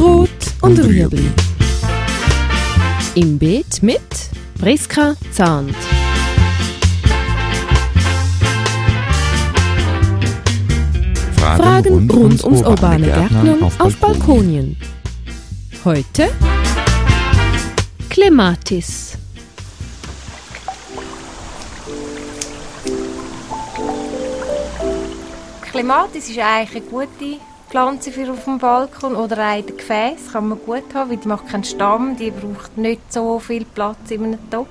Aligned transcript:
Rot 0.00 0.30
und 0.62 0.78
Rüebli. 0.78 1.30
Im 3.16 3.38
Beet 3.38 3.82
mit 3.82 4.00
Priska 4.58 5.14
Zahnt. 5.30 5.76
Fragen 11.36 12.10
rund 12.10 12.42
ums 12.44 12.62
urbane 12.62 13.04
Gärtnern 13.04 13.62
auf 13.62 13.96
Balkonien. 13.96 14.74
Heute 15.84 16.30
Clematis. 18.08 19.18
Clematis 25.70 26.30
ist 26.30 26.38
eigentlich 26.38 26.82
eine 26.82 26.90
gute 26.90 27.49
Pflanze 27.70 28.10
für 28.10 28.32
auf 28.32 28.44
dem 28.44 28.58
Balkon 28.58 29.14
oder 29.14 29.52
auch 29.52 29.58
in 29.58 29.66
den 29.66 29.76
Gefäß 29.76 30.32
kann 30.32 30.48
man 30.48 30.58
gut 30.58 30.92
haben, 30.92 31.10
weil 31.10 31.18
die 31.18 31.28
macht 31.28 31.48
keinen 31.48 31.62
Stamm, 31.62 32.16
die 32.16 32.32
braucht 32.32 32.76
nicht 32.76 33.12
so 33.12 33.38
viel 33.38 33.64
Platz 33.64 34.10
in 34.10 34.24
einem 34.24 34.50
Topf. 34.50 34.68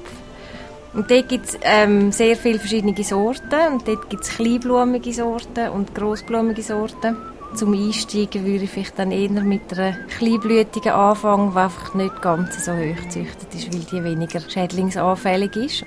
Und 0.94 1.10
dort 1.10 1.30
gibt 1.30 1.46
es 1.46 1.58
ähm, 1.62 2.12
sehr 2.12 2.36
viele 2.36 2.60
verschiedene 2.60 3.02
Sorten 3.02 3.72
und 3.72 3.88
dort 3.88 4.10
gibt 4.10 4.24
es 4.24 4.32
kleinblumige 4.32 5.14
Sorten 5.14 5.70
und 5.70 5.96
grossblumige 5.96 6.62
Sorten. 6.62 7.16
Zum 7.56 7.74
Einsteigen 7.74 8.46
würde 8.46 8.66
ich 8.66 8.92
dann 8.92 9.12
eher 9.12 9.30
mit 9.30 9.72
einer 9.72 9.94
kleinblütigen 10.18 10.92
anfangen, 10.92 11.52
die 11.54 11.58
einfach 11.58 11.94
nicht 11.94 12.22
ganz 12.22 12.66
so 12.66 12.74
hoch 12.74 12.96
gezüchtet 13.04 13.56
ist, 13.56 13.74
weil 13.74 13.80
die 13.80 14.04
weniger 14.04 14.42
schädlingsanfällig 14.42 15.56
ist. 15.56 15.86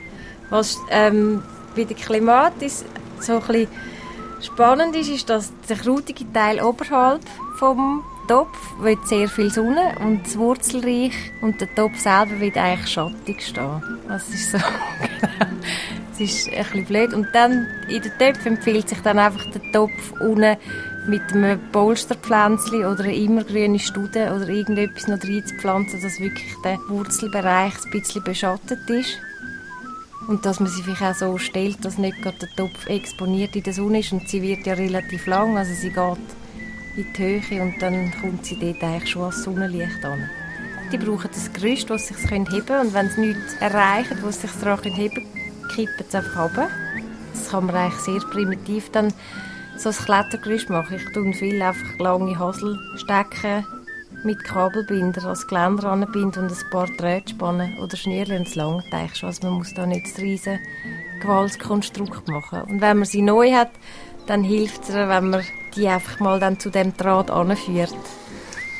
Was 0.48 0.78
ähm, 0.90 1.42
bei 1.76 1.84
der 1.84 1.96
Klimatis 1.96 2.86
so 3.20 3.34
ein 3.34 3.40
bisschen 3.40 3.68
spannend 4.44 4.96
ist, 4.96 5.08
ist, 5.08 5.30
dass 5.30 5.52
der 5.68 5.76
krautige 5.76 6.30
Teil 6.32 6.62
oberhalb 6.62 7.22
vom 7.58 8.04
Topf 8.28 8.56
wird 8.80 9.06
sehr 9.06 9.28
viel 9.28 9.50
Sonne 9.50 9.94
und 10.00 10.24
das 10.24 10.38
Wurzelreich 10.38 11.12
und 11.40 11.60
der 11.60 11.74
Topf 11.74 11.98
selber 11.98 12.40
wird 12.40 12.56
eigentlich 12.56 12.90
schattig 12.90 13.42
stehen. 13.42 13.82
Das 14.08 14.28
ist 14.28 14.52
so, 14.52 14.58
das 16.10 16.20
ist 16.20 16.48
ein 16.48 16.64
bisschen 16.64 16.84
blöd. 16.84 17.14
Und 17.14 17.28
dann 17.32 17.66
in 17.88 18.02
den 18.02 18.12
Töpfen 18.18 18.56
empfiehlt 18.56 18.88
sich 18.88 19.00
dann 19.00 19.18
einfach 19.18 19.44
der 19.50 19.72
Topf 19.72 20.12
unten 20.20 20.56
mit 21.06 21.22
einem 21.32 21.58
Polsterpflänzchen 21.72 22.84
oder 22.84 23.04
eine 23.04 23.16
immergrüne 23.16 23.78
Stude 23.78 24.32
oder 24.34 24.48
irgendetwas 24.48 25.08
noch 25.08 25.22
reinzupflanzen, 25.22 26.00
dass 26.00 26.20
wirklich 26.20 26.54
der 26.64 26.78
Wurzelbereich 26.88 27.74
ein 27.84 27.90
bisschen 27.90 28.22
beschattet 28.22 28.88
ist. 28.88 29.18
Und 30.28 30.46
dass 30.46 30.60
man 30.60 30.68
sie 30.70 30.82
vielleicht 30.82 31.02
auch 31.02 31.14
so 31.14 31.38
stellt, 31.38 31.84
dass 31.84 31.98
nicht 31.98 32.22
gerade 32.22 32.38
der 32.38 32.48
Topf 32.56 32.86
exponiert 32.86 33.56
in 33.56 33.62
der 33.64 33.72
Sonne 33.72 34.00
ist 34.00 34.12
und 34.12 34.28
sie 34.28 34.42
wird 34.42 34.66
ja 34.66 34.74
relativ 34.74 35.26
lang, 35.26 35.56
also 35.56 35.72
sie 35.74 35.90
geht 35.90 36.18
in 36.96 37.12
die 37.12 37.22
Höhe 37.50 37.62
und 37.62 37.80
dann 37.80 38.12
kommt 38.20 38.44
sie 38.44 38.56
dort 38.58 38.82
eigentlich 38.82 39.10
schon 39.10 39.22
als 39.22 39.42
Sonnenlicht 39.42 40.04
an. 40.04 40.28
Die 40.92 40.98
brauchen 40.98 41.30
das 41.32 41.52
Gerüst, 41.52 41.90
das 41.90 42.08
sich 42.08 42.30
heben 42.30 42.46
können 42.46 42.88
und 42.88 42.94
wenn 42.94 43.10
sie 43.10 43.20
nichts 43.22 43.54
erreichen, 43.60 44.18
wo 44.22 44.30
sich 44.30 44.50
daran 44.60 44.82
heben 44.82 45.14
können, 45.14 45.68
kippen 45.74 46.06
sie 46.08 46.16
einfach 46.16 46.44
runter. 46.44 46.68
Das 47.32 47.48
kann 47.48 47.66
man 47.66 47.74
eigentlich 47.74 48.00
sehr 48.00 48.20
primitiv 48.30 48.90
dann 48.90 49.12
so 49.76 49.88
ein 49.88 49.94
Klettergerüst 49.94 50.70
machen. 50.70 50.96
Ich 50.96 51.12
tue 51.12 51.32
viel 51.32 51.60
einfach 51.62 51.98
lange 51.98 52.38
Haselstecken 52.38 53.64
mit 54.24 54.44
Kabelbinder 54.44 55.24
als 55.24 55.46
Geländer 55.46 55.84
anbinden 55.84 56.44
und 56.44 56.52
ein 56.52 56.70
paar 56.70 56.86
Drähtspannen 56.86 57.78
oder 57.78 57.96
Schnürchen 57.96 58.42
es 58.42 58.54
langt 58.54 58.92
eigentlich 58.92 59.16
schon. 59.16 59.28
Also 59.28 59.46
man 59.46 59.58
muss 59.58 59.74
da 59.74 59.86
nicht 59.86 60.06
das 60.06 60.18
riesen 60.22 60.58
Gewaltkonstrukt 61.20 62.28
machen. 62.28 62.62
Und 62.62 62.80
wenn 62.80 62.98
man 62.98 63.06
sie 63.06 63.22
neu 63.22 63.52
hat, 63.52 63.70
dann 64.26 64.44
hilft 64.44 64.88
es 64.88 64.94
wenn 64.94 65.30
man 65.30 65.44
die 65.74 65.88
einfach 65.88 66.20
mal 66.20 66.38
dann 66.38 66.58
zu 66.58 66.70
dem 66.70 66.96
Draht 66.96 67.30
anführt. 67.30 67.94